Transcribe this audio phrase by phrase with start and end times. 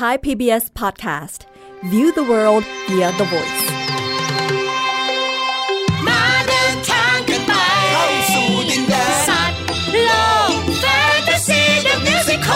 [0.00, 1.40] Thai PBS Podcast
[1.92, 3.64] View the world via the voice
[6.06, 7.52] มาเดินทางกันไป
[7.92, 9.58] เข้าสู่ดินแดนสัตว์
[10.04, 10.10] โล
[10.50, 10.84] กแฟ
[11.16, 12.54] นตาซีเดอะมิวสิคล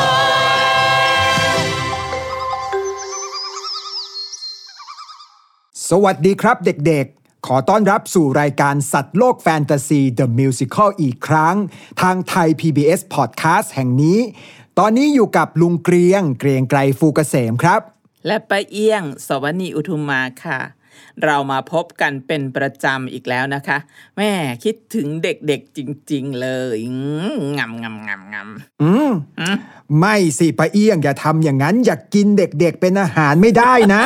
[5.89, 11.57] สวัสดีครับเด็กๆ ขอต้อนรับสู่รายการสัตว์โลกแฟนตาซี The Musical อีกครั้ง
[12.03, 14.19] ทางไทย PBS Podcast แห่งนี้
[14.83, 17.81] ตอนนี้อยู่กับลุงเกรียง เกรียงไกรฟูกเกษมครับ
[18.27, 20.61] และป้าเอี้ยง สวนีอุทุมมาค่ะ
[21.25, 23.79] เรามาพบกันเป็นประจำอีกแล้วนะคะ
[24.17, 24.31] แม่
[24.65, 25.81] คิดถึงเด็กๆจ
[26.13, 26.97] ริง ๆ เลยอื
[27.33, 29.11] มงำงำงำงำอืม
[29.99, 34.05] ไม่สิปะเอี้ยงอย่าทำอย่างนั้น อย่ากกินเด็กๆเป็นอาหารไม่ได้นะ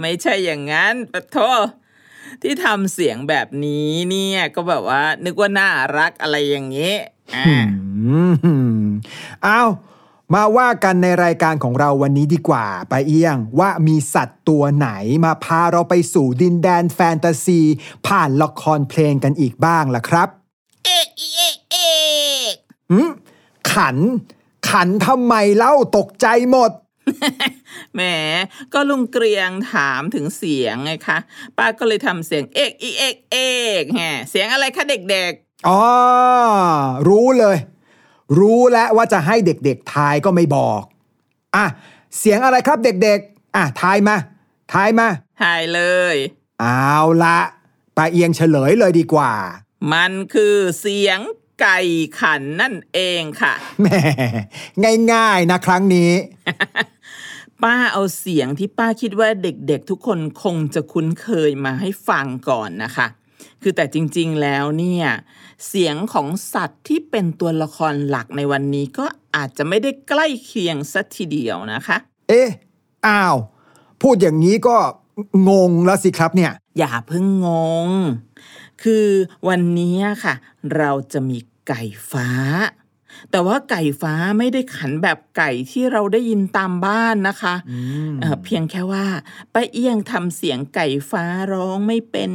[0.00, 1.36] ไม่ใช่อย่างนั้นปะโท
[2.42, 6.98] ที่ทำเสียงแบบนี้เนี่ย ก็แบบว่า นึกว่าน่ารักอะไรอย่างเงี้ย
[7.36, 7.60] อ่า
[8.44, 8.54] อื
[10.32, 14.90] มเอามาว่ากันในรายการของเราวันนี้ดีกว่าไปาเอี้ยงว่ามีสัตว์ตัวไหน
[15.24, 17.60] มาพาเราไปสู่ดินแดนแฟนตาซี
[18.06, 20.28] ผ่านละครเพลงกันอีกบ้างล่ะครับ
[20.84, 21.78] เอกอีเอกเอ
[22.52, 22.54] ก
[22.90, 23.10] อืม
[23.72, 23.96] ขัน
[24.70, 26.70] ขันทำไมเล่าตกใจหมด
[27.94, 28.00] แหม
[28.74, 31.18] ก็ลุงเกรียงถามถึงเสียงไงคะ
[31.56, 33.38] ป้าก็เลยทำเสียงเอกอีเอกเอ
[33.80, 34.00] กแฮ
[34.30, 35.80] เสียงอะไรคะเด็กๆอ๋อ
[37.08, 37.56] รู้เลย
[38.38, 40.82] รู้แล้วว่าจะให้เด็กๆทายก็ไม่บอก
[41.56, 41.66] อะ
[42.18, 44.16] เสียงอะไรครับเด็กๆอะทายมา
[44.72, 45.08] ทายมา
[45.42, 45.80] ถ่ายเล
[46.14, 46.16] ย
[46.60, 47.38] เอาละ
[47.96, 49.32] ปาเอียงเฉลยเลยดีกว่า
[49.92, 51.18] มันคือเสียง
[51.60, 51.80] ไก่
[52.20, 53.86] ขันนั่นเองค่ะแหม
[55.12, 56.12] ง่ายๆนะครั้งนี้
[57.62, 63.06] ป้าเอาเสียงที่ป้าคิดว่าเด็กๆ ทุกคนคงจะคุ้นเคยมาให้ฟังก่อนนะคะ
[63.62, 65.06] คือแต่จริงๆแล้วเนี่ย
[65.66, 69.04] เสียงของสัตว์ที่เป็นตัวละครหลักในวันนี้ก็
[69.36, 71.96] อาจจะไม่ได้ใกล้เคียงสัทีเดียวนะคะ
[72.28, 72.48] เอ๊ะ
[73.06, 73.36] อ้าว
[74.02, 74.76] พูดอย่างนี้ก็
[75.48, 77.48] งงแล้วสิครับเนี่ย อย่าเพิ่งง
[77.86, 77.88] ง
[78.82, 79.06] คือ
[79.48, 80.34] วันนี้ค่ะ
[80.76, 81.38] เราจะมี
[81.68, 82.28] ไก่ฟ้า
[83.30, 87.54] แต่ว่าไก่ฟ้าไม่ได้ขันแบบไก่ที่เราได้ยินตามบ้านนะคะ
[88.20, 89.06] เอ่อเพียงแค่ว่า
[89.54, 92.30] ป้าเอี้ยงทำเสียงไก่ฟ้าร้องไม่เป็น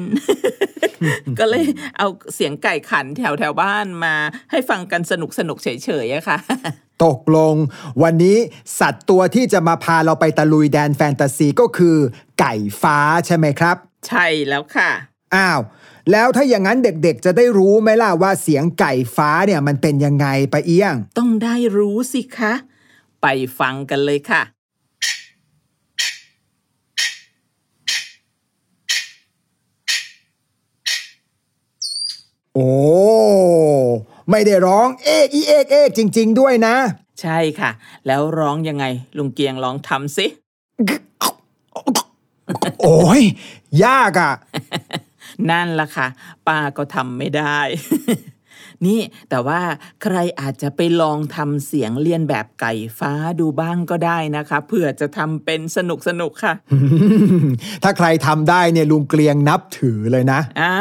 [1.40, 1.66] ก็เลย
[1.98, 4.16] เอาเสียงไก่ขันแถวแถวๆบ้านมา
[4.52, 6.40] ให้ฟังกันสนุกสนุกๆเฉยๆอะค่ะ
[7.06, 7.56] ตกลง
[8.04, 8.38] วันนี้
[8.80, 11.96] สัตว์ตัวที่จะมาพาเราไปตะลุยแดนแฟนตาซีก็คือ
[12.40, 13.76] ไก่ฟ้าใช่ไหมครับ
[14.08, 14.92] ใช่แล้วค่ะ
[15.36, 15.60] อ้าว
[16.12, 22.54] แล้วถ้าอย่างนั้นเด็กๆ จะได้รู้ไหมล่ะว่าเสียงไก่ฟ้าเนี่ยมันเป็นยังไงปะเอี้ยง ต้องได้รู้สิคะ
[23.22, 23.28] ไป
[23.60, 24.42] ฟังกันเลยค่ะ
[32.54, 32.72] โอ้
[34.30, 36.76] ไม่ได้ร้องเอกอีเอกเอกจริง ๆ ด้วยนะ
[37.22, 37.72] ใช่ค่ะ
[38.08, 38.86] แล้วร้องยังไง
[39.18, 40.26] ลุงเกียงลองทำสิ
[42.82, 43.22] โอ้ย
[43.86, 44.34] ยากอะ
[45.50, 46.08] นั่นล่ะค่ะ
[46.48, 47.60] ป้าก็ทำไม่ได้
[48.86, 49.62] นี่แต่ว่า
[50.04, 56.54] ใครอาจจะไปลองทำเสียงเลียนแบบไก่ฟ้าดูบ้างก็ได้นะคะเผื่อจะทำเป็นสนุกสนุกๆค่ะ
[57.84, 60.76] ถ้าใครทำได้เนี่ยลุงเกลียงนับถือเลยนะอ่า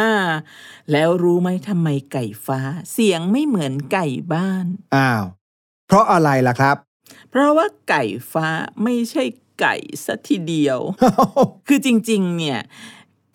[0.92, 2.60] แล้วรู้ไหมทำไมไก่ฟ้า
[2.92, 4.66] เสียงไม่เหมือนไก่บ้าน
[4.96, 5.24] อ้าว
[5.86, 6.76] เพราะอะไรล่ะครับ
[7.30, 8.48] เพราะว่าไก่ฟ้า
[8.82, 9.24] ไม่ใช่
[9.60, 10.78] ไก่สัทีเดียว
[11.68, 12.60] คือจริง ๆ เนี่ย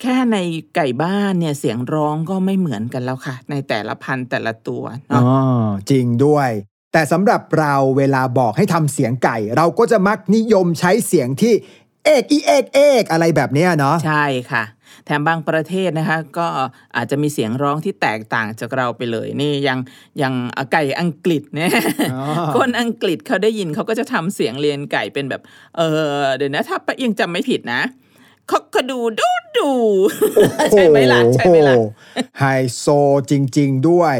[0.02, 0.38] แค่ใน
[0.74, 6.50] ไก่บ้านเนี่ยเสียงร้องก็ไม่เหมือนกันแล้วค่ะ ในแต่ละพันธุ์แต่ละตัวอ๋อเนาะจริงด้วย
[6.92, 11.54] แต่สำหรับเราเวลาบอกให้ทำเสียงไก่ เราก็จะมักนิยมใช้เสียงที่
[12.04, 14.64] เอกอีเอกเอกอะไรแบบเนี้ยเนาะใช่ค่ะ
[15.04, 16.46] แถมบางประเทศนะคะ ก็
[16.96, 19.78] อาจจะมีเสียงร้องที่แตกต่างจากเราไปเลยนี่ยัง
[20.22, 20.32] ยัง
[20.72, 21.70] ไก่อังกฤษเนี่ย
[22.12, 22.22] อ๋อ
[22.56, 25.42] คนอังกฤษเขาได้ยินเขาก็จะทำเสียงเรียนไก่เป็นแบบ
[25.76, 25.80] เอ
[26.22, 27.82] อเดี๋ยวนะถ้าป้าเอียงจำไม่ผิดนะ
[28.50, 29.70] คอกกระดูดูดู
[30.72, 32.44] ใช่ไหมล่ะใช่ไหมล่ะโอ้โไฮ
[32.76, 32.86] โซ
[33.30, 34.16] จริง ๆ ด้วย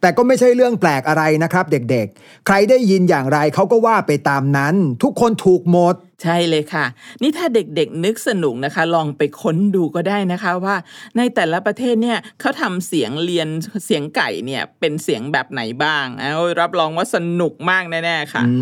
[0.00, 6.86] แต่ก็ไม่ใช่เรื่องแปลกอะไรนะครับ เด็กๆ ใครได้ยินอย่างไรเขาก็ว่าไปตามนั้น ทุกคนถูกหมดใช่เลยค่ะ
[7.22, 10.76] นี่ถ้าเด็กๆนึกสนุกนะคะ ลองไปค้นดูก็ได้นะคะว่า
[11.16, 13.48] ในแต่ละประเทศเนี่ยเขาทำเสียงเรียน
[13.84, 18.54] เสียงไก่เนี่ยเป็นเสียงแบบไหนบ้างเอารับรองว่าสนุกมากแน่ๆค่ะ อื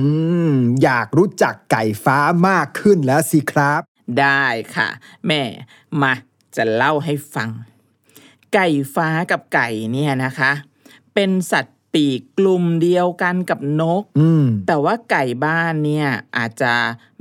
[0.51, 2.19] ม อยากรู้จักไก่ฟ้า
[2.49, 3.90] มากขึ้นแล้วสิครับ
[4.21, 4.45] ได้
[4.77, 4.89] ค่ะ
[5.27, 5.43] แม่
[6.03, 6.13] มา
[6.57, 7.51] จะเล่าให้ฟัง
[8.55, 10.53] ไก่ฟ้ากับไก่เนี่ยนะคะ
[11.15, 16.73] เป็นสัตว์ปีกกลุ่มเดียวกันกับนกอืมแต่ว่าไก่บ้านเนี่ยอาจจะ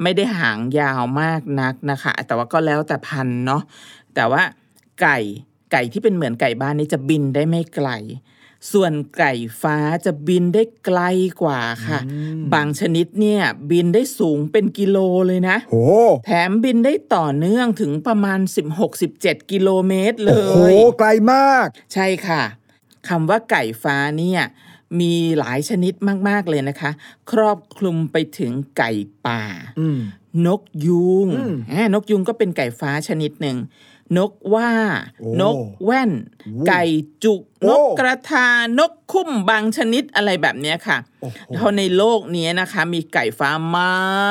[0.01, 3.61] ไม่ได้หางยาวมากนักนะคะ แต่ว่าก็แล้วแต่พันธุ์เนาะ
[4.15, 4.41] แต่ว่า
[5.01, 5.17] ไก่
[5.71, 7.89] ไก่ที่เป็นเหมือนไก่บ้านนี่จะบินได้ไม่ไกล
[8.71, 11.01] ส่วนไก่ฟ้าจะบินได้ไกล
[11.41, 11.99] กว่าค่ะ
[12.53, 13.41] บางชนิดเนี่ย
[13.71, 14.97] บินได้สูงเป็นกิโล
[15.27, 15.75] เลยนะโห
[16.25, 18.39] แถมบินได้ต่อเนื่องถึงประมาณ
[18.95, 22.43] 16-17 กิโลเมตรเลโอ้โหยไกลมาก ใช่ค่ะ
[23.07, 24.41] คำว่าไก่ฟ้าเนี่ย
[24.99, 25.93] มีหลายชนิด
[26.27, 26.91] มากๆเลยนะคะ
[27.31, 28.91] ครอบคลุมไปถึงไก่
[29.27, 29.43] ป่า
[29.79, 29.99] อืม
[30.47, 33.57] นกยูงอืมอ่านกยูงก็เป็นไก่ฟ้าชนิดหนึ่ง
[34.17, 34.71] นกว่า
[35.19, 36.11] โอ้นกแว่น
[36.45, 36.83] โอ้ไก่
[37.23, 43.81] จุกโอ้นกกระทานกคุ้มบางชนิดอะไรแบบเนี้ยค่ะโอ้โหเพราะในโลกนี้นะคะ มีไก่ฟ้าม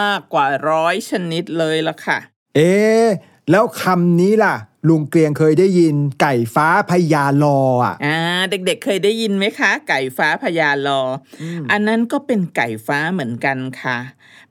[0.07, 2.19] ากกว่าร้อยชนิดเลยละค่ะ
[2.57, 3.07] เอ๊ะ
[3.51, 4.55] แล้วคำนี้ล่ะ
[4.89, 8.19] ลุงเกรียงเคยได้ยินไก่ฟ้าพญาลออะอ่า
[8.51, 13.99] เด็กๆเคยได้ยินไหมคะ ไก่ฟ้าพญาลอออันนั้นก็เป็นไก่ฟ้าเหมือนกันค่ะ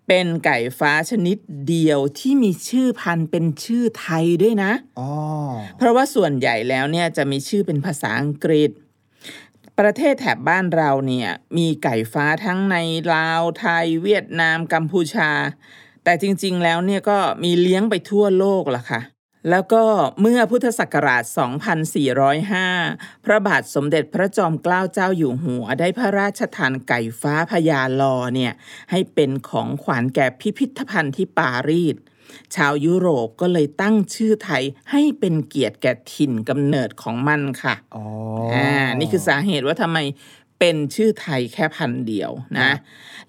[0.07, 1.37] เป็นไก่ฟ้าชนิด
[1.67, 5.11] เดียวที่มีชื่อพันธุ์เป็นชื่อไทยด้วยนะอ๋อ
[5.77, 8.71] เพราะว่าส่วนใหญ่แล้วเนี่ยจะมีชื่อเป็นภาษาอังกฤษ
[9.79, 12.75] ประเทศแถบบ้านเราเนี่ยมีไก่ฟ้าทั้งใน
[13.13, 15.31] ลาวไทยเวียดนามกัมพูชา
[16.03, 19.01] แต่จริงๆแล้วเนี่ยก็มีเลี้ยงไปทั่วโลกละค่ะ
[19.49, 19.83] แล้วก็
[20.21, 21.23] เมื่อพุทธศักราช
[22.03, 28.53] 2405 พระบาทสมเด็จพระจอมเกล้าเจ้าอยู่หัว ได้พระราชทานไก่ฟ้าพญาลอเนี่ย
[28.91, 31.95] ให้เป็นของขวัญแก่พิพิธภัณฑ์ที่ปารีส
[32.55, 38.03] ชาวยุโรปก็เลยตั้งชื่อไทยให้เป็นเกียรติแก่ถิ่นกำเนิดของมันค่ะ อ๋อ
[38.55, 39.97] อ่า นี่คือสาเหตุว่าทำไม
[40.59, 42.71] เป็นชื่อไทยแค่พันธุ์เดียวนะ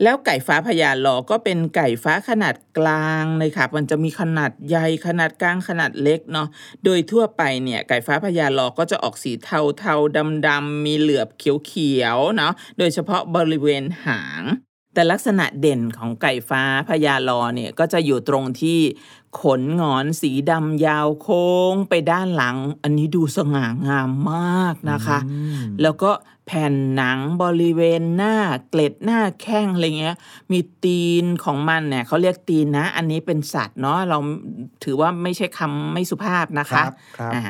[0.02, 6.48] แล้วไก่ฟ้าพญาลอก็เป็นไก่ฟ้าขนาดกลางเลยค่ะ มันจะมีขนาดใหญ่ขนาดกลางขนาดเล็กเนาะ
[6.84, 14.44] โดยทั่วไปเนี่ยไก่ฟ้าพญาลอก็จะออกสีเทาเทาดำดำๆมีเหลือบเขียวเขียวๆเนาะ โดยเฉพาะบริเวณหาง
[14.94, 18.78] แต่ลักษณะเด่นของไก่ฟ้าพญาลอเนี่ยก็จะอยู่ตรงที่
[19.40, 25.18] ขนหงอนสีดำยาวโค้งไปด้านหลัง อันนี้ดูสง่างามมากนะคะ
[25.82, 26.10] แล้วก็
[26.50, 28.36] แผ่นหนังบริเวณหน้า
[28.68, 30.16] เกล็ดหน้าแข้งอะไรเงี้ย
[30.52, 34.18] มีตีนของมันเนี่ยเขาเรียกตีนนะ อันนี้เป็นสัตว์เนาะเรา
[34.84, 37.42] ถือว่าไม่ใช่คำไม่สุภาพนะครัคะบครับอ่า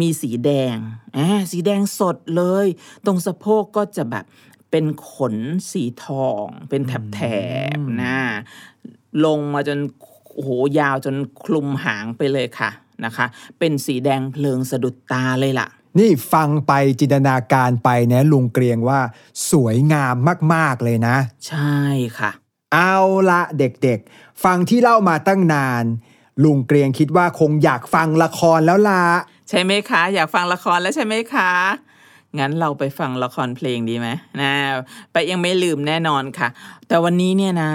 [0.00, 0.76] มีสีแดง
[1.16, 2.66] อ่าสีแดงสดเลย
[3.06, 4.24] ตรงสะโพกก็จะแบบ
[4.70, 5.34] เป็นขน
[5.70, 7.20] สีทอง เป็นแถ
[7.76, 8.16] บๆนะ
[9.24, 9.78] ลงมาจน
[10.34, 12.70] โอ้โหยาวจนคลุมหางไปเลยค่ะ
[13.04, 13.26] นะคะ
[13.58, 15.68] เป็นสีแดงเพลิงสะดุดตาเลยล่ะ
[15.98, 19.00] นี่ฟังไปจินตนาการไปนะลุงเกรียงว่า
[19.50, 20.14] สวยงาม
[20.54, 21.16] มากๆเลยนะ
[21.48, 21.78] ใช่
[22.18, 22.30] ค่ะ
[22.74, 22.96] เอา
[23.30, 25.84] ละเด็กๆ ฟังที่เล่ามาตั้งนาน
[26.44, 29.02] ลุงเกรียงคิดว่าคงอยากฟังละครแล้วล่ะ
[29.48, 31.50] ใช่ไหมคะ อยากฟังละครแล้วใช่ไหมคะ
[32.38, 34.08] งั้นเราไปฟังละครเพลงดีไหม
[34.40, 34.52] นะ
[35.12, 36.48] ไปยังไม่ลืมแน่นอนค่ะ
[36.88, 37.72] แต่วันนี้เนี่ยนะ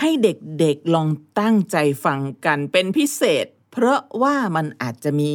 [0.00, 1.08] ให้เด็กๆลอง
[1.40, 5.32] ตั้งใจฟังกันเป็นพิเศษเพ ราะว่ามันอาจจะมี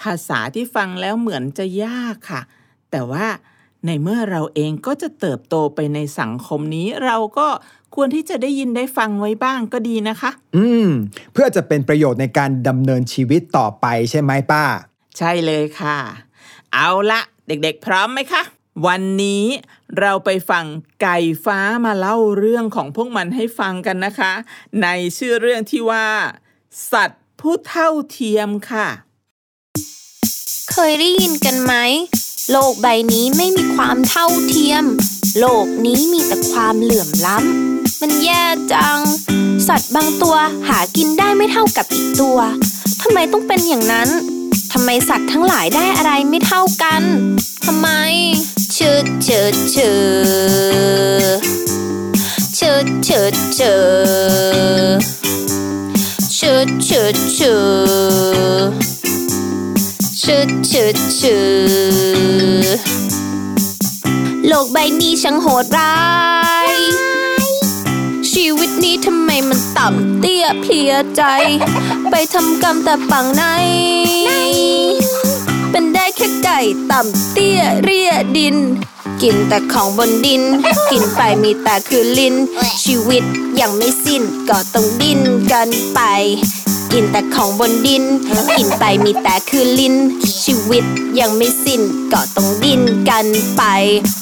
[0.00, 2.42] ภาษาที่ฟังแล้วเหมือนจะยากค่ะ
[2.90, 3.26] แต่ว่า
[3.86, 7.48] ในเมื่อเราเองก็จะเติบโตไปในสังคมนี้ เราก็
[7.94, 10.88] ควรที่จะได้ยินได้ฟังไว้บ้างก็ดีนะคะ อืม
[11.32, 14.64] เพื่อจะเป็นประโยชน์ในการดำเนินชีวิตต่อไปใช่ไหมป้า
[15.18, 15.98] ใช่เลยค่ะ
[16.72, 18.42] เอาละเด็กๆ พร้อมไหมคะ
[18.86, 19.44] วันนี้
[20.00, 20.64] เราไปฟัง
[21.02, 24.32] ไก่ฟ้ามาเล่าเรื่องของพวกมันให้ฟังกันนะคะ
[24.82, 24.86] ใน
[25.18, 26.06] ชื่อเรื่องที่ว่า
[26.92, 28.88] สัตว์ ผู้เท่าเทียมค่ะ
[30.72, 31.74] เคยได้ยินกันไหม
[32.50, 34.84] โลกใบนี้ไม่มีความเท่าเทียม
[35.40, 38.98] โลกนี้มีแต่ความเหลื่อมล้ำ มันแย่จัง
[39.68, 40.36] สัตว์บางตัว
[40.68, 42.38] หากินได้ไม่เท่ากับอีกตัว
[43.02, 44.08] ทำไมต้องเป็นอย่างนั้น
[44.72, 47.02] ทำไมสัตว์ทั้งหลายได้อะไรไม่เท่ากัน
[47.66, 47.88] ทำไม
[48.72, 49.90] เชืดเชืดเชื
[51.38, 51.40] ด
[52.56, 53.74] เชืดเชืดเชื
[55.16, 55.19] ด
[56.40, 57.54] ชืดชืดชื
[58.70, 58.72] ด
[60.22, 61.36] ชืดชืดชื
[62.76, 62.78] ด
[64.46, 65.96] โลกใบนี้ช่างโหดร้า
[66.68, 66.70] ย
[68.32, 71.22] ชีวิตนี้ทำไมมันต่ำเตี้ยเพลียใจ
[72.10, 73.44] ไปทำกรรมแต่ปังใน
[75.70, 78.56] เป็นได้แค่ไก่ต่ำเตี้ยเรียดิน
[79.22, 80.42] กินแต่ของบนดิน
[80.90, 82.34] กินไปมีแต่คือลิ้น
[82.84, 83.24] ชีวิต
[83.60, 85.20] ยังไม่สิ้นก็ต้องดิ้น
[85.52, 86.00] กันไป
[86.92, 88.04] กินแต่ของบนดิน
[88.58, 89.94] กินไปมีแต่คือลิ้น
[90.44, 90.84] ชีวิต
[91.20, 91.80] ยังไม่สิ้น
[92.12, 93.62] ก็ต้องดิ้นกันไป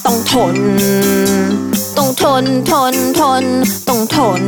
[0.04, 0.56] ต้องทน
[1.96, 3.44] ต้องทนทนทน
[3.88, 4.42] ต้องทน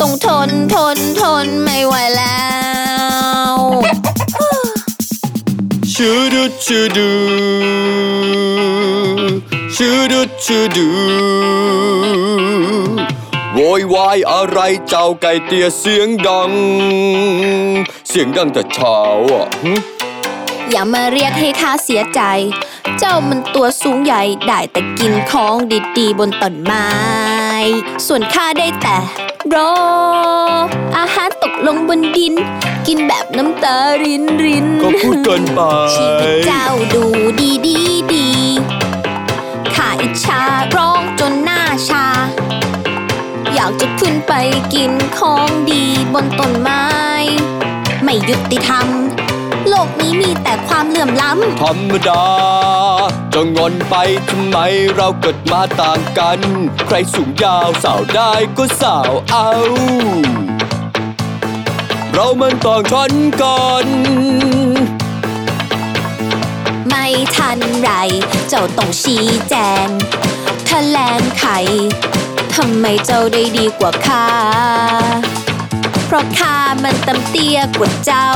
[0.00, 2.38] ต้องทนทนทนไม่ไหวแล้
[2.79, 2.79] ว
[6.02, 7.10] ชูดูชูดู
[9.74, 10.88] ชูดูชูดู
[13.54, 16.50] โวยวายอะไรเจ้าไก่เตี้ยเสียงดัง
[18.08, 18.98] เสียงดังแต่เช้า
[19.30, 19.46] อะ
[20.70, 22.20] อย่ามาเรียกให้ข้าเสียใจ
[22.98, 25.54] เจ้ามันตัวสูงใหญ่ได้แต่กินของ
[25.96, 26.86] ดีๆบนต้นไม้
[28.06, 28.98] ส่วนข้าได้แต่
[29.54, 29.74] รอ
[30.98, 32.34] อาหารตกลงบนดิน
[32.86, 35.60] กินแบบน้ำตารินรินก็พูดเกินไป
[35.94, 37.04] ชีวิตเจ้าดู
[37.40, 37.78] ดีดี
[38.12, 38.28] ดี
[39.74, 40.42] ข้าอิจฉา
[40.76, 42.06] ร้องจนหน้าชา
[43.54, 44.32] อยากจะขึ้นไป
[44.74, 46.84] กินของดีบนต้นไม้
[48.04, 48.86] ไม่ยุติธรรม
[49.70, 51.30] โลกนี้มีแต่ความเหลื่อมล้
[51.62, 52.24] ธรรมดา
[53.34, 53.94] จะงอนไป
[54.30, 54.58] ทำไม
[54.96, 56.38] เราเกิดมาต่างกัน
[56.86, 59.50] ใครสูงยาวสาวได้ก็สาวเอา
[62.12, 67.90] เรามันต่างชั้นกันำไม่ทันไร
[68.48, 69.54] เจ้าต้องชี้แจ
[69.86, 69.88] ง
[70.66, 71.46] แถลงไข
[72.54, 74.28] ทำไมเจ้าได้ดีกว่าข้า
[76.06, 78.30] เพราะข้ามันตำเตี้ยกว่าเจ้า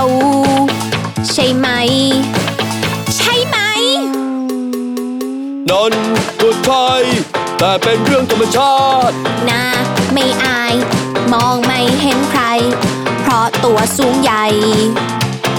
[1.32, 1.68] ใช่ไหม
[3.16, 3.56] ใช่ไหม
[5.70, 5.92] นั่น
[6.40, 6.88] ก็ใช่
[7.58, 8.76] แต่เป็นเรื่องธรรมชา
[9.08, 9.14] ติ
[9.48, 9.64] นา
[10.12, 10.74] ไม่อาย
[11.32, 12.44] มองไม่เห็นใคร
[13.22, 14.46] เพราะตัวสูงใหญ่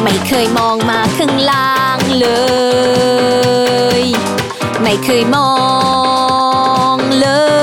[0.04, 2.28] ไม่เคยมองมาข้างล่างเล
[4.02, 4.04] ย
[4.82, 5.54] ไม่เคยมอ
[6.96, 7.55] งเลย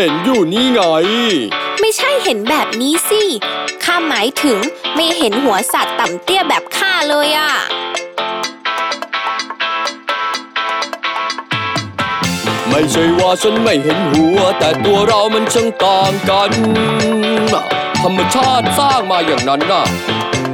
[0.00, 0.80] ห็นอยู่นี่ไง
[1.80, 3.22] ไม่ใช่เห็นแบบนี้สิ
[3.84, 4.58] ข้าหมายถึง
[4.94, 7.52] ไม่เห็นหัวสัตว์ต่ำเตี้ยแบบข้าเลยอะ
[12.70, 16.50] ไม่ใช่ว่าฉันไม่เห็นหัว แต่ตัวเรามันช่างต่างกัน
[18.02, 19.84] ธรรมชาติสร้างมาอย่างนั้นน่ะ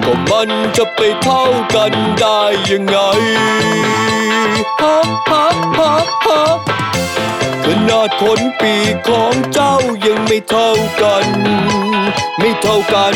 [0.04, 2.98] ก็มันจะไปเท่ากันได้ยังไง
[4.80, 4.96] ฮะ
[5.28, 5.44] ฮะ
[5.78, 5.94] ฮะ
[6.26, 6.42] ฮะ
[7.64, 8.74] ขนาดขนปี
[9.08, 9.74] ของเจ้า
[10.06, 10.68] ยังไม่เท่า
[11.02, 11.26] กัน
[12.38, 13.14] ไม่เท่ากัน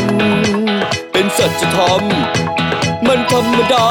[1.12, 2.02] เป็นสัจธรรม
[3.06, 3.88] มันธรรมดา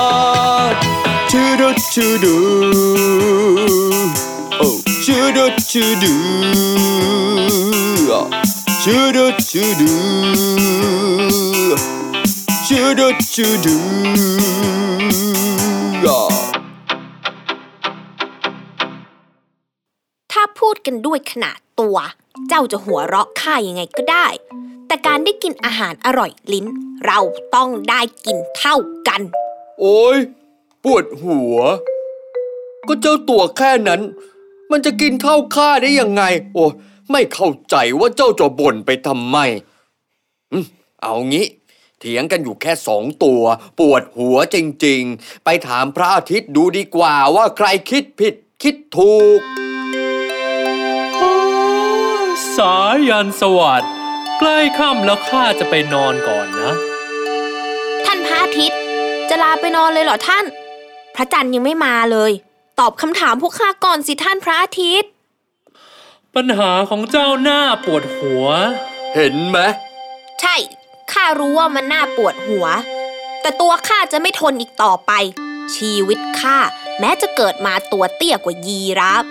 [1.31, 2.37] ชื่อดุชื่อดู
[4.57, 4.69] โอ้
[5.05, 6.13] ชื่อดุชื่อดู
[8.83, 9.91] ชื่อดุชื่อดู
[12.67, 13.75] ชื่อดุชื่อดู
[20.71, 21.97] พูดกันด้วยขนาดตัว
[22.49, 24.27] เจ้าจะหัวเราะข้ายังไงก็ได้
[24.87, 26.65] แต่การได้กินอาหารอร่อยลิ้น
[27.05, 27.19] เรา
[27.55, 28.75] ต้องได้กินเท่า
[29.07, 29.21] กัน
[29.79, 30.17] โอ้ย
[30.83, 31.57] ปวดหัว
[32.87, 34.01] ก็เจ้าตัวแค่นั้น
[34.71, 36.23] มันจะกินเท่าข้าได้ยังไง
[36.53, 36.65] โอ้
[37.11, 39.37] ไม่เข้าใจว่าเจ้าจะบ่นไปทำไม
[40.51, 40.65] อืม
[41.01, 41.45] เอางี้
[41.99, 43.41] เถียงกันอยู่แค่สองตัว
[43.79, 48.33] ปวดหัวจริง ๆ ไปถามพระอาทิตย์ดูดีกว่าว่าใครคิดผิด
[48.63, 49.41] คิดถูก
[52.59, 52.77] สา
[53.09, 53.91] ยันสวัสดิ์
[54.39, 56.73] ใกล้ค่ำแล้วข้าจะไปนอนก่อนนะ
[58.05, 58.79] ท่านพระอาทิตย์
[59.29, 60.45] จะลาไปนอนเลยเหรอท่าน
[61.15, 62.31] พระจันทร์ยังไม่มาเลย
[62.79, 65.09] ตอบคำถามพวกข้าก่อนสิท่านพระอาทิตย์
[66.35, 68.45] ปัญหาของเจ้าหน้าปวดหัว
[69.15, 69.57] เห็นไหม
[70.41, 70.55] ใช่
[71.11, 72.65] ข้ารู้ว่ามันน่าปวดหัว
[73.41, 75.11] แต่ตัวข้าจะไม่ทนอีกต่อไป
[75.75, 76.57] ชีวิตข้า
[76.99, 79.25] แม้จะเกิดมาตัวเตี้ยกว่ายีราฟ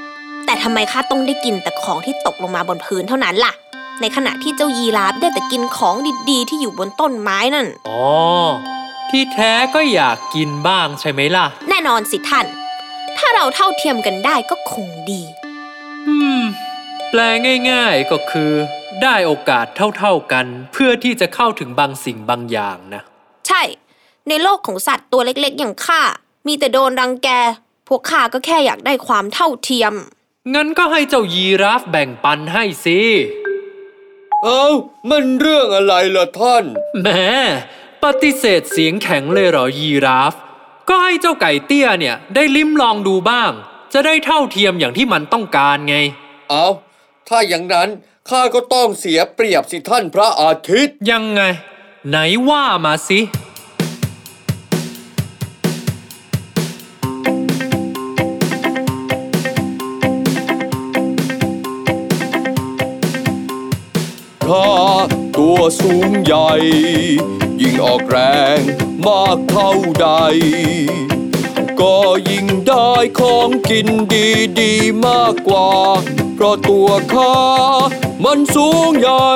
[0.48, 3.52] แต่ทำไมข้าต้องได้กินแต่ของที่ตกลงมาบนพื้นเท่านั้นล่ะ
[4.00, 5.94] ในขณะที่เจ้ายีราฟได้แต่กินของ
[6.30, 8.02] ดีๆ ที่อยู่บนต้นไม้นั่น อ๋อ
[9.10, 12.46] ที่แท้ก็อยากกินบ้างใช่ไหมล่ะ แน่นอนสิท่าน
[13.18, 15.22] ถ้าเราเท่าเทียมกันได้ก็คงดี
[16.06, 16.40] อืม
[17.10, 17.20] แปล
[17.70, 18.52] ง่ายๆก็คือ
[19.02, 19.66] ได้โอกาส
[19.98, 23.02] เท่าๆกัน เพื่อที่จะเข้าถึงบางสิ่งบางอย่างนะ
[23.48, 23.62] ใช่
[24.28, 26.00] ในโลกของสัตว์ตัวเล็กๆ อย่างข้า
[26.46, 27.28] มีแต่โดนรังแก
[27.88, 29.94] พวกข้าก็แค่อยากได้ความเท่าเทียม
[30.54, 33.00] งั้นก็ให้เจ้ายีราฟแบ่งปันให้สิ
[34.44, 34.68] เอ้า
[35.10, 36.64] มันเรื่องอะไรล่ะท่าน
[37.02, 37.08] แหม
[38.02, 40.34] ปฏิเสธเสียงแข็งเลยเหรอยีราฟ
[40.88, 43.52] ก็ให้เจ้าไก่เตี้ยเนี่ยได้ลิ้มลองดูบ้าง
[43.92, 45.96] จะได้เท่าเทียมอย่างที่มันต้องการไง
[46.50, 46.66] เอา
[47.28, 47.88] ถ้าอย่างนั้น
[48.28, 51.42] ข้าก็ต้องเสียเปรียบสิท่านพระอาทิตย์ ยังไง
[52.08, 52.16] ไหน
[52.48, 53.20] ว่ามาสิ
[65.80, 66.50] สูงใหญ่
[67.60, 68.18] ยิ่งออกแร
[68.56, 68.60] ง
[69.06, 70.08] มากเท่าใด
[71.80, 71.96] ก็
[72.30, 73.88] ยิ่งได้ของกิน
[74.58, 75.70] ดีๆมากกว่า
[76.34, 77.36] เพราะตัวข้า
[78.24, 79.32] มันสูงใหญ่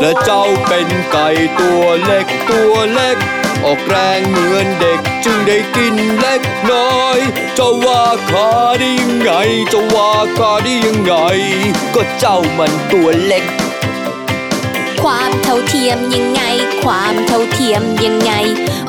[0.00, 1.28] และเจ้าเป็นไก่
[1.60, 3.16] ตัวเล็กตัวเล็ก
[3.64, 7.18] ออกแรงเหมือนเด็กจึงได้กินเล็กน้อย
[7.58, 9.30] จะว่าขาได้ยังไง
[9.72, 11.14] จะว่าขาได้ยังไง
[11.94, 13.44] ก็เจ้ามันตัวเล็ก
[15.12, 16.42] ความเท่าเทียมยังไง
[16.84, 18.32] ความเท่าเทียมยังไง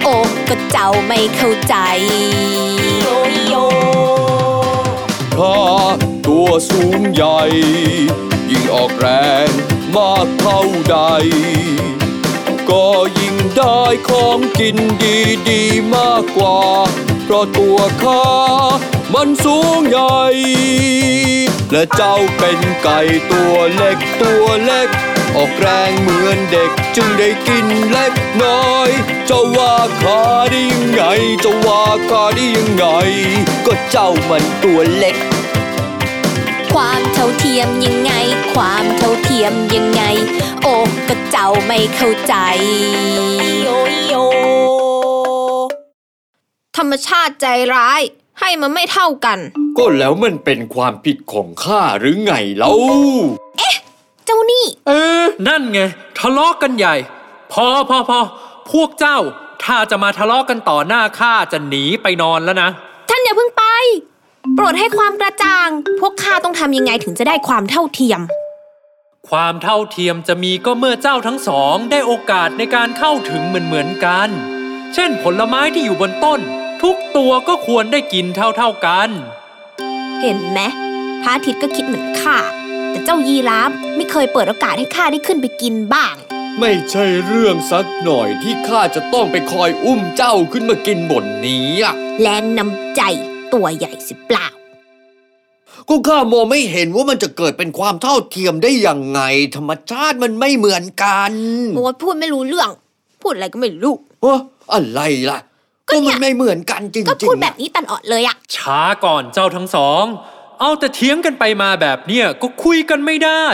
[0.04, 0.16] โอ้
[0.50, 1.76] ก็เจ้าไม่เข้าใจ
[3.02, 3.08] โย
[3.48, 3.54] โย
[5.36, 5.58] ถ้า
[6.28, 7.42] ตัวสูงใหญ่
[8.52, 9.08] ยิ่งออกแร
[9.48, 9.50] ง
[9.96, 10.98] มากเท่าใด
[12.70, 12.86] ก็
[13.20, 15.18] ยิ่งได้ของกินดี
[15.50, 16.60] ดีๆมากกว่า
[17.24, 18.26] เพราะตัวข้า
[19.14, 20.22] มันสูงใหญ่
[21.72, 23.00] และเจ้าเป็นไก่
[23.32, 24.90] ตัวเล็กตัวเล็ก
[25.36, 28.90] ออกแรงเหมือนเด็กจึงได้กินเล็กน้อย
[29.30, 31.04] จะว่าข้าได้ยังไง
[31.44, 32.86] จะว่าข้าได้ยังไง
[33.66, 35.18] ก็เจ้ามันตัวเล็ก
[36.74, 38.12] ความเท่าเทียมยังไง
[38.54, 40.04] ความเท่าเทียมยังไง
[40.64, 40.76] โอ้
[41.08, 42.36] ก็เจ้าไม่เข้าใจ
[43.62, 43.68] โย
[44.06, 44.14] โย
[46.78, 48.02] ธรรมชาติใจร้าย
[48.40, 49.40] ให้มันไม่เท่ากัน
[49.78, 52.68] ก็แล้วมันเป็นความผิดของข้าหรือไงเล่า
[54.28, 54.92] เจ้านี่ เอ
[55.22, 55.80] อ นั่นไง
[56.20, 56.96] ทะเลาะกันใหญ่
[57.54, 58.20] พอพอพอ
[58.72, 59.18] พวกเจ้า
[59.64, 62.70] ถ้าจะมาทะเลาะกันต่อหน้าข้าจะหนีไปนอนแล้วนะ
[63.10, 63.64] ท่านอย่าเพิ่งไป
[64.56, 65.70] โปรดให้ความกระจ่าง
[66.00, 68.22] พวกข้าต้องทำยังไงถึงจะได้ความเท่าเทียม
[69.30, 74.30] ความเท่าเทียมจะมีก็เมื่อเจ้าทั้งสอง ได้โอกาสในการเข้าถึงเหมือนเหมือนๆกัน
[74.94, 76.40] เช่นผลไม้ที่อยู่บนต้น
[76.84, 79.10] ทุกตัวก็ควรได้กินเท่าเท่าๆกัน
[80.22, 80.60] เห็นไหม
[81.22, 82.38] พระอาทิตย์ก็คิดเหมือนข้า
[82.92, 86.16] แต่เจ้ายีราฟไม่เคยเปิดโอกาสให้ข้าได้ขึ้นไปกินบ้าง
[86.60, 93.02] ไม่ใช่เรื่องสักหน่อยที่ข้าจะต้องไปคอยอุ้มเจ้าขึ้นมากินบนนี้อะแรงนำใจ
[93.54, 94.48] ตัวใหญ่สิเปล่า
[95.90, 99.22] ก็ข้ามองไม่เห็นว่ามันจะเกิดเป็นความเท่าเทียมได้ยังไง
[99.56, 101.32] ธรรมชาติมันไม่เหมือนกัน
[101.76, 102.70] โอ้ยพูดไม่รู้เรื่อง
[103.22, 104.40] พูดอะไรก็ไม่รู้วะ
[104.74, 105.40] อะไรล่ะ
[105.90, 110.04] ก็ก็เนี่มัยนไม่เหมือนกันจริงๆก็พูดแบบนี้ตลอดเลยอะ ช้าก่อนเจ้าทั้งสอง
[110.60, 113.46] เอาแต่เถียงกันไปมาแบบเนี้ยก็คุยกันไม่ได้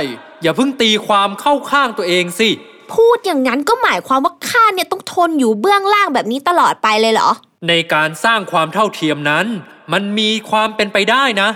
[0.42, 2.50] อย่าเพิ่งตีความเข้าข้างตัวเองสิ
[2.94, 7.30] พูดอย่างนั้นก็หมายความว่าข้าเนี่ยต้องทนอยู่เบื้องล่างแบบนี้ตลอดไปเลยเหรอ
[7.68, 9.46] ในการสร้างความเท่าเทียมนั้น
[9.94, 11.50] มันมีความเป็นไปได้นะ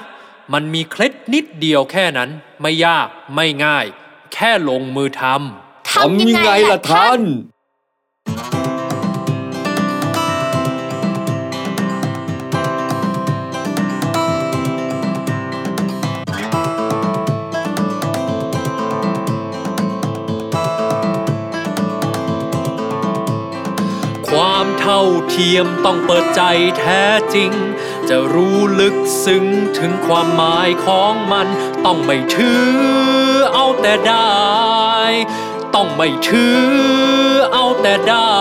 [0.53, 2.29] มันมีเคล็ดนิดเดียวแค่นั้น
[2.61, 3.85] ไม่ยากไม่ง่าย
[4.33, 7.21] แค่ลงมือทำทำยังไงล่ะท่าน
[24.89, 26.41] เท่าเทียมต้องเปิดใจ
[26.79, 27.03] แท้
[27.35, 27.51] จริง
[28.09, 28.95] จะรู้ลึก
[29.25, 29.45] ซึ้ง
[29.77, 31.47] ถึงความหมายของมัน
[31.85, 32.67] ต้องไม่ถือ
[33.53, 34.31] เอาแต่ได้
[35.75, 36.61] ต้องไม่ถือ
[37.53, 38.35] เอาแต่ได้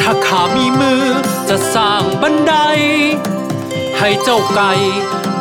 [0.00, 1.04] ถ้าขามีมือ
[1.48, 2.54] จะสร้างบันได
[3.98, 4.72] ให้เจ้าไก่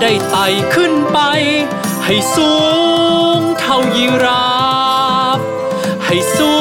[0.01, 1.19] ได้ไต่ขึ้นไป
[2.05, 2.53] ให้สู
[3.37, 4.47] งเท่ายีรา
[5.37, 5.39] ฟ
[6.05, 6.55] ให้สู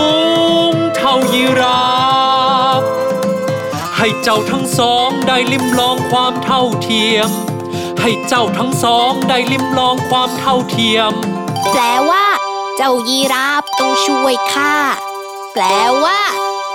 [0.70, 1.91] งเท่ายีราฟ
[4.04, 7.30] ให้เจ้าทั้งสองได้ลิ้มลองความเท่าเทียม
[8.00, 11.12] ให้เจ้าทั้งสองได้ลิ้มลองความเท่าเทียม
[11.72, 12.26] แปลว่า
[12.76, 14.76] เจ้ายีราฟต้องช่วยข้า
[15.52, 15.64] แปล
[16.04, 16.20] ว่า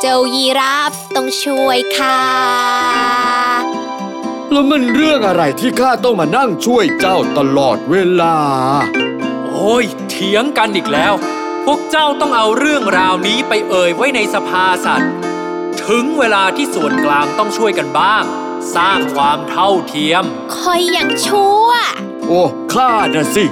[0.01, 2.19] เจ้ายีราฟต้องช่วยข้า
[4.51, 8.37] แล้วมันเรื่องอะไรที่ข้าต้องมานั่งช่วยเจ้าตลอดเวลา
[9.47, 11.13] โอ้ยเถียงกันอีกแล้ว
[11.65, 15.11] พวกเจ้าต้องเอาเรื่องราวนี้ไปเอ่ยไว้ในสภาสัตว์
[15.85, 18.23] ถึงเวลาที่ส่วนกลางต้องช่วยกันบ้าง
[18.75, 20.23] สร้างความเท่าเทียม
[20.55, 21.67] คอยอย่างชั่ว
[22.27, 22.41] โอ้
[22.73, 23.45] ข้าน่ะสิ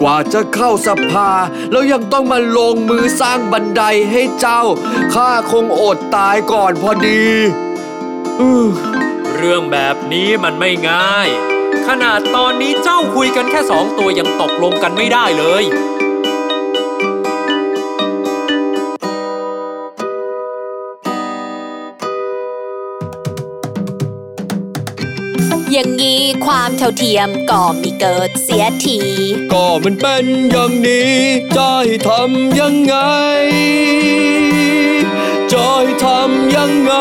[0.00, 1.30] กว่าจะเข้าสภา
[1.70, 4.62] แล้วยังต้องมาลงมือสร้างบันไดให้เจ้า
[5.14, 7.24] ข้าคงอดตายก่อนพอดี
[8.40, 8.68] อื้อ
[9.36, 11.28] เรื่องแบบนี้มันไม่ง่าย
[11.86, 15.64] ขนาดตอนนี้เจ้าคุยกันแค่สองตัวยังตกลงกันไม่ได้เลย
[25.72, 28.98] อย่างนี้ความเท่าเทียมก็มีเกิดเสียที
[29.52, 31.16] ก็มันเป็นอย่างนี้
[31.56, 32.96] จะให้ทำยังไง
[35.52, 36.94] จะให้ทำยังไง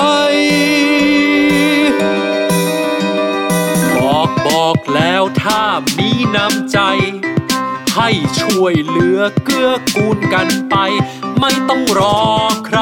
[3.97, 5.63] บอกบอกแล้วถ้า
[5.97, 6.79] มีน้ำใจ
[7.95, 10.75] ให้ช่วยเหลือเกื้อกูลกันไป
[11.39, 12.19] ไม่ต้องรอ
[12.67, 12.79] ใคร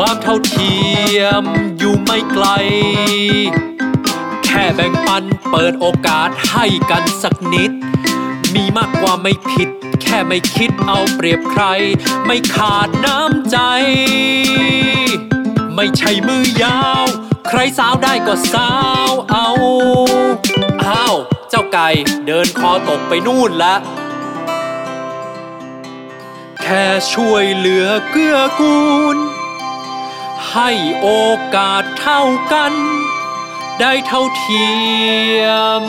[0.00, 0.76] ความเท่าเที
[1.18, 1.42] ยม
[1.78, 2.46] อยู่ไม่ไกล
[4.44, 7.70] แค่แบ่งปันเปิดโอกาสให้กันสักนิด
[8.54, 9.68] มีมากกว่าไม่ผิด
[10.02, 11.64] แค่ไม่คิดเอาเปรียบใคร
[12.26, 13.58] ไม่ขาดน้ำใจ
[15.74, 17.04] ไม่ใช่มือยาว
[17.48, 18.72] ใครสาวได้ก็สา
[19.08, 19.50] วเอา
[20.84, 21.16] อ้าว
[21.50, 21.88] เจ้าไก่
[22.26, 23.74] เดินคอตกไปนู่นละ
[26.62, 28.78] แค่ช่วยเหลือเกื้อกู
[29.16, 29.18] ล
[30.52, 31.08] ให้โอ
[31.54, 32.72] กาสเท่ากัน
[33.80, 34.66] ได้เท่าเที
[35.40, 35.44] ย
[35.80, 35.82] ม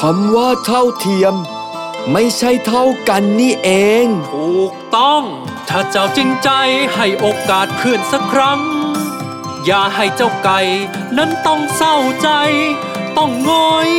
[0.00, 1.34] คำว่าเท่าเทียม
[2.12, 3.70] ไม่ใช่เท่ากันนี่เอ
[4.04, 5.22] ง ถูกต้อง
[5.68, 6.50] ถ้าเจ้าจริงใจ
[6.94, 8.60] ให้โอกาสเพื่อนสักครั้ง
[9.64, 10.60] อย่าให้เจ้าไก่
[11.18, 12.30] นั้นต้องเศร้าใจ
[13.18, 13.90] ต้องงอย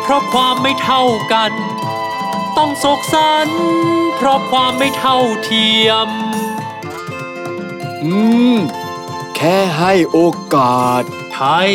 [0.00, 1.52] เพราะความไม่เท่ากัน
[2.56, 3.48] ต้องโศกสัน
[4.16, 6.08] เพราะความไม่เท่าเทียม
[8.02, 8.12] อื
[8.54, 8.58] ม
[9.36, 10.20] แค่ให้โอ
[10.54, 11.02] กาส
[11.34, 11.70] ไทย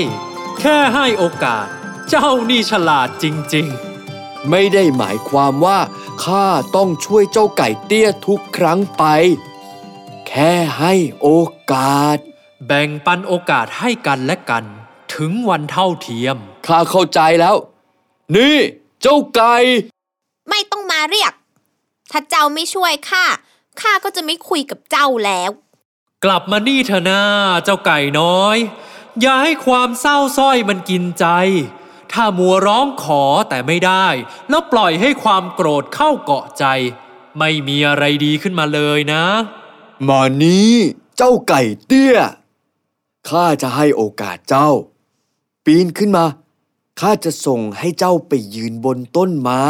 [0.60, 1.68] แค่ให้โอกาส
[2.10, 3.68] เจ้านี่ฉลาดจริง
[4.50, 5.80] ไม่ได้หมายความว่า
[6.24, 9.04] ข้าต้องช่วยเจ้าไก่เตี้ยทุกครั้งไป
[10.28, 11.30] แค่ให้โอ
[11.72, 14.64] กาสๆแบ่งปันโอกาสให้กันและกัน
[15.14, 16.38] ถึงวันเท่าเทียม
[16.68, 17.56] ข้าเข้าใจแล้ว
[18.36, 18.58] นี่
[19.02, 19.56] เจ้าไก่
[20.50, 21.34] ไม่ต้องมาเรียก
[22.12, 23.26] ถ้าเจ้าไม่ช่วยข้า
[23.82, 25.52] ข้าก็จะไม่คุยกับเจ้าแล้ว
[26.26, 27.22] กลับมานี่เถอะนะ
[27.64, 28.58] เจ้าไก่น้อย
[29.22, 31.26] อย่าให้ความเศร้าส้อยมันกินใจ
[32.12, 34.08] ถ้ามัวร้องขอแต่ไม่ได้
[34.50, 36.66] แล้วปล่อยให้ความโกรธเข้าเกาะใจ
[37.40, 39.24] ไม่มีอะไรดีขึ้นมาเลยนะ
[40.08, 40.72] มานี้
[41.18, 42.18] เจ้าไก่เตี้ย
[43.30, 44.70] ข้าจะให้โอกาสเจ้า
[45.66, 46.26] ปีนขึ้นมา
[47.00, 49.66] ข้าจะส่งให้เจ้าไปยืนบนต้นไม้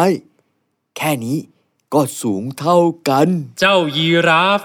[0.97, 1.37] แค่นี้
[1.93, 2.79] ก็สูงเท่า
[3.09, 3.27] กัน
[3.59, 4.61] เจ้ายีราฟ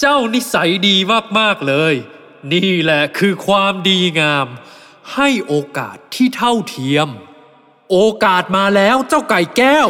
[0.00, 0.96] เจ้านิสัยดี
[1.38, 1.94] มากๆเลย
[2.52, 4.46] นี่แหละคือความดีงาม
[5.14, 7.08] ให้โอกาสที่เท่าเทียม
[7.90, 9.88] โอกาสมาแล้วเจ้าไก่แก้ว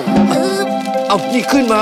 [1.09, 1.81] เอานี่ขึ้นมา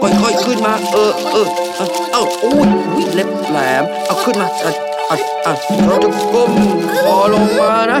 [0.00, 4.72] ค่อยๆขึ้นมา เออเออเอาเอาโอ้ยอุ๊ยเล็บแหลม เอาขึ้นมาอะ
[5.10, 5.52] อะอะ
[5.86, 6.52] เราจะก้ม
[7.00, 8.00] คอลงมานะ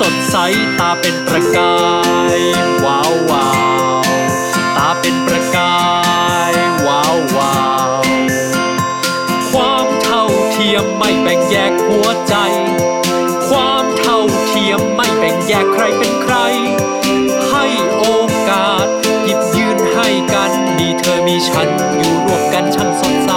[0.00, 0.36] สดใส
[0.80, 1.76] ตาเป็นประกา
[2.36, 2.38] ย
[2.84, 3.48] ว้าววา
[4.00, 4.04] ว
[4.76, 5.76] ตาเป็นประกา
[6.52, 6.54] ย
[6.86, 7.56] ว้าววา
[8.00, 8.02] ว
[9.50, 12.34] ความเท่าเทียมไม่แบ่งแยกหัวใจ
[13.48, 16.36] ความเท่าเทียมไม่แบ่งแยกใครเป็นใคร
[17.50, 17.64] ให้
[17.98, 18.06] โอ
[18.48, 18.86] กาส
[19.24, 23.32] หยิบยืนให้กันมีเธอมีฉันอยู่ร่วมกันช่างสดใส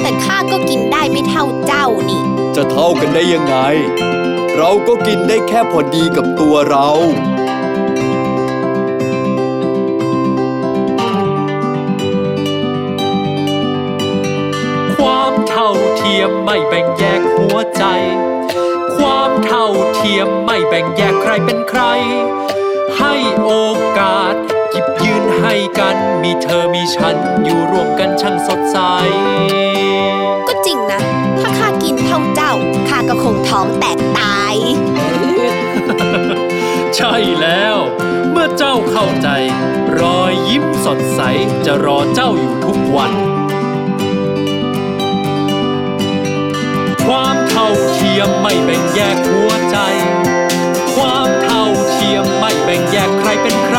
[0.00, 2.22] แต่ข้าก็กิน ได้ไม่เท่าเจ้านี่
[2.56, 3.56] จะเท่ากันได้ยังไง
[4.56, 6.88] เราก็กินได้แค่พอดีกับตัวเรา
[14.96, 17.84] ความเท่าเทียมไม่แบ่งแยกหัวใจ
[18.96, 21.82] ความเท่าเทียมไม่แบ่งแยกใครเป็นใคร
[22.98, 23.52] ให้โอ
[23.98, 24.34] กาส
[24.70, 28.78] หยิบยืนให้กัน มีเธอมีฉันอยู่รวมกันช่างสดใส
[30.46, 31.00] ก็จ ริงนะ
[31.40, 32.52] ถ้าข้ากินเท่าเจ้า
[32.88, 34.54] ข้าก็คงท้องแตกตาย
[36.96, 37.76] ใช่แล้ว
[38.30, 39.28] เมื่อเจ้าเข้าใจ
[40.00, 41.20] รอยยิ้มสดใส
[41.66, 43.12] จะรอเจ้าอยู่ทุกวัน
[47.04, 49.76] ความเท่าเทียมไม่แบ่งแยกหัวใจ
[50.94, 53.78] ความเท่าเทียมไม่แบ่งแยกใครเป็นใคร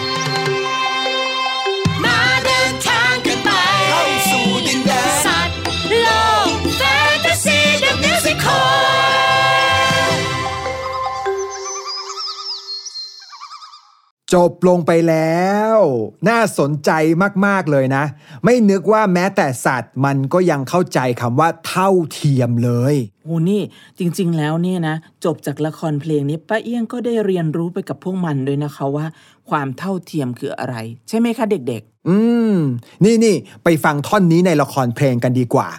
[14.33, 15.41] จจบลงไปแล้
[15.75, 15.77] ว
[16.29, 16.91] น่าสนใจ
[17.45, 18.03] มากๆเลยนะ
[18.43, 23.61] ไม่นึกว่าแม้แต่สัตว์มันก็ยังเข้าใจคำว่าเท่าเทียมเลยโอ้นี่
[23.99, 29.05] จริงๆแล้วเนี่ยนะจบจากละครเพลงนี้ป้าเอี้ยงก็ได้เรียนรู้ไปกับพวกมันด้วยนะคะว่า
[29.49, 30.75] ความเท่าเทียมคืออะไร
[31.09, 32.17] ใช่ไหมคะเด็กอื
[32.53, 32.55] ม
[33.03, 35.69] นี่นี่ไปฟังท่อนนี้ในละครเพลงกันดีกว่า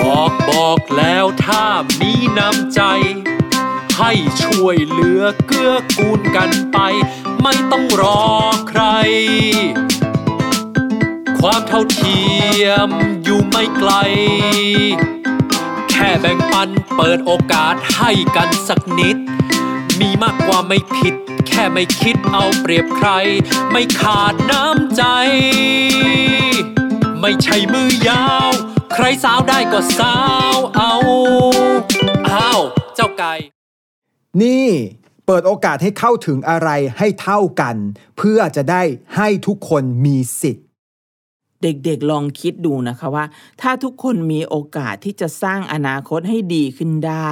[0.00, 1.64] บอกบอกแล้วถ้า
[2.00, 2.80] มีน้ำใจ
[3.98, 6.78] ให้ช่วยเหลือเกื้อกูลกันไป
[7.42, 8.24] ไม่ต้องรอ
[8.68, 8.82] ใคร
[11.38, 12.22] ความเท่าเที
[12.62, 12.88] ยม
[13.24, 13.92] อยู่ไม่ไกล
[15.90, 19.16] แค่แบ่งปันเปิดโอกาสให้กันสักนิด
[20.00, 21.14] มีมากกว่าไม่ผิด
[21.48, 23.08] แค่ไม่คิดเอาเปรียบใคร
[23.70, 25.02] ไม่ขาดน้ำใจ
[27.20, 28.50] ไม่ใช่มือยาว
[28.94, 30.16] ใครสาวได้ก็สา
[30.54, 30.94] วเอา
[32.28, 32.60] อ้าว
[32.96, 33.34] เจ้าไก่
[34.42, 34.66] นี่
[35.26, 36.68] เปิดโอกาสให้เข้าถึงอะไร
[36.98, 37.76] ให้เท่ากัน
[38.18, 38.82] เพื่อจะได้
[39.16, 43.24] ให้ทุกคนมีสิทธิ์ๆเด็กๆลองคิดดูนะคะว่า
[43.62, 47.30] ถ้าทุกคนมีโอกาสที่จะสร้างอนาคตให้ดีขึ้นได้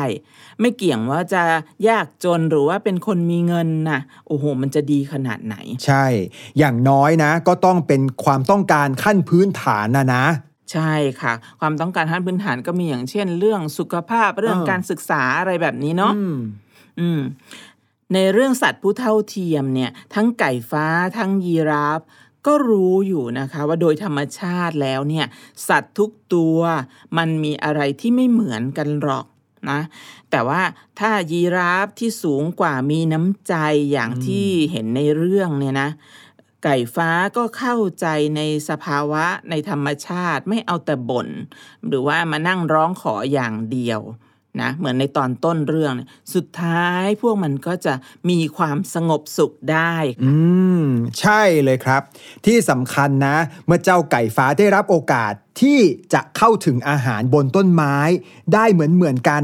[0.60, 1.42] ไม่เกี่ยงว่าจะ
[1.88, 6.04] ยากจนหรือว่าเป็นคนมีเงินนะโอ้โห มันจะดีขนาดไหน ใช่
[6.58, 10.24] อย่างน้อยนะ ก็ต้องเป็นความต้องการขั้นพื้นฐานนะนะ
[10.72, 16.12] ใช่ค่ะ ความต้องการขั้นพื้นฐานก็มีอย่างเช่น เรื่องสุขภาพเรื่องเออการศึกษาอะไรแบบนี้เนาะ
[17.00, 17.20] อืม
[18.14, 20.86] ในเรื่องสัตว์ผู้เท่าเทียมเนี่ย ทั้งไก่ฟ้า
[21.18, 22.00] ทั้งยีราฟ
[22.46, 25.26] ก็รู้อยู่นะคะว่าโดยธรรมชาติแล้วเนี่ย
[25.68, 26.58] สัตว์ทุกตัว
[27.16, 29.26] มันมีอะไรที่ไม่เหมือนกันหรอก
[29.70, 29.80] นะ
[30.30, 30.62] แต่ว่า
[30.98, 33.54] ถ้ายีราฟที่สูงกว่ามีน้ำใจ
[33.92, 35.90] อย่างที่เห็นในเรื่องเนี่ยนะ
[36.64, 41.28] ไก่ฟ้าก็เข้าใจในสภาวะในธรรมชาติไม่เอาแต่บ่น
[41.86, 44.00] หรือว่ามานั่งร้องขออย่างเดียว
[44.60, 47.94] นะเหมือนในตอนต้นเรื่องเนี่ยสุดท้ายพวกมันก็จะ
[48.30, 50.34] มีความสงบสุขได้ อื
[50.82, 50.84] ม
[51.20, 52.02] ใช่เลยครับ
[52.46, 53.36] ที่สำคัญนะ
[53.66, 55.78] เมื่อเจ้าไก่ฟ้าได้รับโอกาสที่
[56.14, 57.96] จะเข้าถึงอาหารบนต้นไม้
[58.54, 59.42] ได้เหมือนเหมือนกัน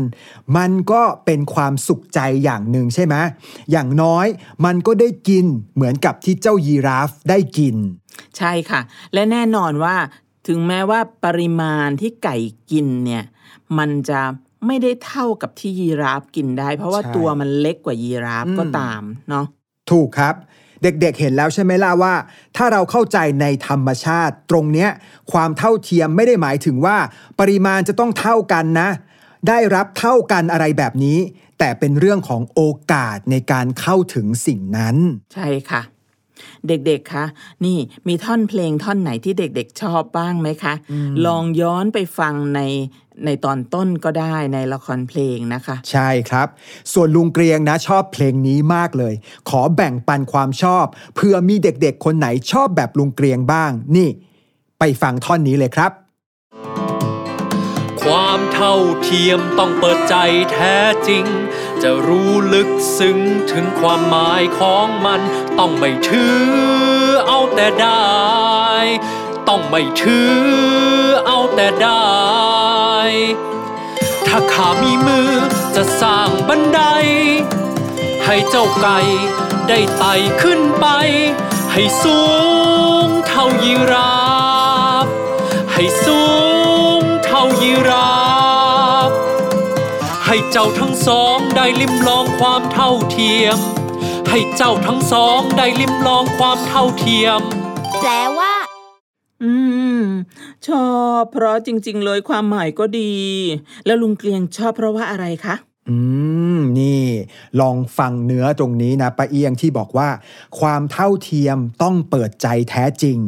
[0.56, 3.14] มันก็เป็นความสุขใจอย่างหนึ่งใช่ไหม
[3.70, 4.26] อย่างน้อย
[4.64, 5.44] มันก็ได้กิน
[5.74, 7.76] เหมือนกับที่เจ้ายีราฟได้กิน
[8.38, 8.80] ใช่ค่ะ
[9.12, 9.96] และแน่นอนว่า
[10.46, 12.36] ถึงแม้ว่าปริมาณที่ไก่
[12.70, 13.24] กินเนี่ย
[13.78, 14.20] มันจะ
[14.66, 19.46] ไม่ได้เท่ากับที่ยีราฟกินได้ เพราะว่าใช่ตัวมันเล็กกว่ายีราฟก็ตามเนาะ
[19.90, 20.34] ถูกครับ
[20.82, 22.14] เด็กๆเห็นแล้วใช่ไหมล่ะว่า
[22.56, 24.90] ถ้าเราเข้าใจในธรรมชาติ ตรงเนี้ย
[25.32, 26.96] ความเท่าเทียมไม่ได้หมายถึงว่า
[27.40, 28.88] ปริมาณจะต้องเท่ากันนะ
[29.48, 31.18] ได้รับเท่ากันอะไรแบบนี้
[31.58, 34.96] แต่เป็นเรื่องของโอกาสในการเข้าถึงสิ่งนั้น
[35.34, 35.82] ใช่ค่ะ
[36.68, 37.24] เด็กๆ คะ
[37.64, 40.74] นี่มีท่อนเพลงท่อนไหนที่เด็กๆ ชอบบ้างไหมคะ
[41.26, 42.60] ลองย้อนไปฟังใน
[43.26, 46.48] ในตอนต้นก็ได้ในละครเพลงนะคะ ใช่ครับ
[46.92, 49.14] ส่วนลุงเกรียงนะชอบเพลงนี้มากเลย
[49.50, 50.84] ขอแบ่งปันความชอบ
[51.16, 54.08] เพื่อมีเด็กๆ คนไหนชอบแบบลุงเกรียงบ้าง นี่
[54.78, 55.92] ไปฟังท่อนนี้เลยครับ
[58.02, 60.14] ความเท่าเทียมต้องเปิดใจ
[60.52, 60.76] แท้
[61.08, 61.24] จริง
[61.84, 63.18] จะรู้ลึกซึ้ง
[63.52, 65.20] ถึงความหมายของมัน
[65.58, 66.40] ต้องไม่ถือ
[67.26, 68.06] เอาแต่ได้
[69.48, 70.34] ต้องไม่ถือ
[71.26, 72.08] เอาแต่ได้
[74.26, 75.30] ถ้าขามีมือ
[75.76, 76.82] จะสร้างบันได
[78.24, 78.98] ให้เจ้าไก่
[79.68, 80.86] ได้ไต่ขึ้นไป
[81.72, 82.20] ให้สู
[83.04, 84.18] งเท่ายีรา
[85.04, 85.06] ฟ
[85.72, 86.27] ให้สูง
[90.52, 93.58] เจ้าทั้งสองได้ลิ้มลองความเท่าเทียม
[94.28, 97.40] ให้เจ้าทั้งสองได้ลิ้มลองความเท่าเทียม
[98.00, 98.54] แปลว่า
[99.42, 99.52] อื
[100.00, 100.02] ม
[100.66, 100.88] ชอ
[101.20, 103.14] บ เพราะจริง ๆ เลยความหมายก็ดี
[103.86, 105.54] แล้วลุงเกลียงชอบเพราะว่าอะไรคะ
[105.88, 105.96] อื
[106.56, 107.04] ม นี่
[107.60, 110.08] ลองฟังเนื้อตรงนี้นะป้าเอียงที่บอกว่า
[110.60, 113.18] ความเท่าเทียมต้องเปิดใจแท้จริง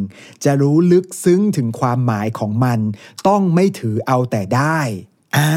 [0.45, 2.81] จะรู้ลึกซึ้งถึงความหมายของมัน
[3.29, 4.81] ต้องไม่ถือเอาแต่ได้
[5.37, 5.53] อ่า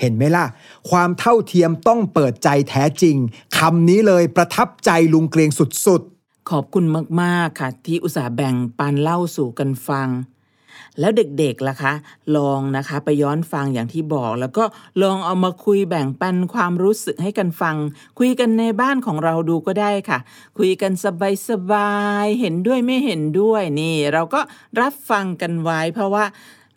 [0.00, 0.46] เห็นไหมล่ะ
[0.90, 3.16] ความเท่าเทียมต้องเปิดใจแท้จริง
[3.58, 6.84] คำนี้เลยประทับใจลุงเกรียงสุดๆ ขอบคุณ
[7.20, 10.08] มากๆค่ะ ที่อุตส่าห์แบ่งปันเล่าสู่กันฟัง
[11.00, 11.92] แล้วเด็กๆล่ะคะ
[12.36, 14.64] ลองนะคะ ไปย้อนฟังอย่างที่บอก แล้วก็
[15.02, 17.76] ลองเอามาคุยแบ่งปันความรู้สึกให้กันฟัง
[18.18, 20.18] คุยกันในบ้านของเราดูก็ได้ค่ะ
[20.58, 20.92] คุยกัน
[21.48, 24.40] สบายๆเห็นด้วยไม่เห็นด้วยนี่ เราก็
[24.80, 26.24] รับฟังกันไว้เพราะว่า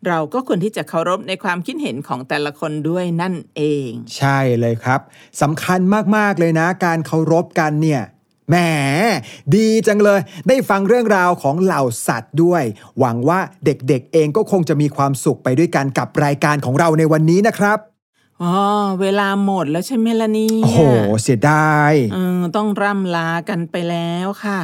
[0.07, 4.99] เราก็ควรที่จะเคารพในความคิดเห็นของแต่ละคนด้วยนั่นเอง ใช่เลยครับ
[5.41, 5.79] สำคัญ
[6.15, 8.01] มากๆเลยนะ การเคารพกันเนี่ย
[8.49, 8.55] แหม
[9.55, 12.63] ดีจังเลย ได้ฟังเรื่องราวของเหล่าสัตว์ด้วย
[12.99, 17.79] หวังว่าเด็กๆเองก็คงจะมีความสุขไปด้วยกันกับรายการของเราในวันนี้นะครับ
[18.41, 18.55] อ๋อ
[19.01, 20.81] เวลาหมดแล้วใช่ไหมล่ะเนี่ยโอ้โห
[21.21, 21.93] เสียดาย
[22.57, 24.59] ต้องร่ำลากันไปแล้วค่ะ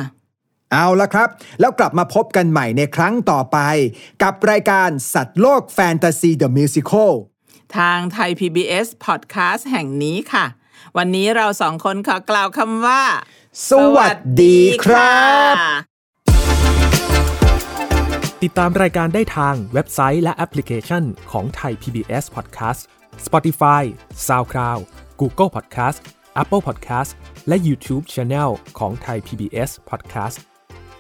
[0.74, 1.30] เอาละครับ
[1.60, 3.58] แล้วกลับมาพบกันใหม่ในครั้งต่อไป
[4.24, 7.12] กับรายการสัตว์โลกแฟนตาซีเดอะมิวสิคล
[7.78, 10.46] ทางไทย PBS Podcast แห่งนี้ค่ะ
[10.98, 13.04] วันนี้เราสองคนขอกล่าวคำว่า
[13.70, 15.20] สวัสดีครั
[15.54, 15.74] บค่ะ
[18.44, 22.82] ติดตามรายการได้ทางเว็บไซต์และแอปพลิเคชันของไทย PBS Podcast
[23.26, 23.84] Spotify
[24.28, 24.82] SoundCloud
[25.22, 25.98] Google Podcast
[26.42, 27.12] Apple Podcast
[27.48, 30.38] และ YouTube Channel ของไทย PBS Podcast